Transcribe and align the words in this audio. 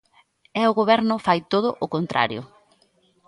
E 0.59 0.61
o 0.69 0.75
goberno 0.79 1.15
fai 1.25 1.39
todo 1.53 1.69
o 1.85 1.87
contrario. 1.95 2.41